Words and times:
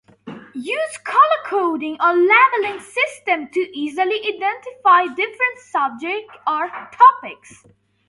Use 0.55 0.97
color-coding 1.05 1.95
or 2.01 2.15
labeling 2.15 2.79
systems 2.79 3.49
to 3.53 3.59
easily 3.71 4.19
identify 4.35 5.03
different 5.13 5.59
subjects 5.59 6.35
or 6.47 6.67
topics. 6.91 7.67